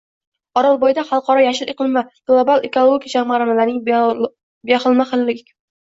Orolbo‘yida 0.61 1.01
xalqaro 1.09 1.43
“Yashil 1.43 1.69
iqlim” 1.75 1.93
va 1.99 2.03
“Global 2.31 2.65
ekologik 2.71 3.13
jamg‘arma”larining 3.17 3.79
bioxilma-xillik 3.91 5.47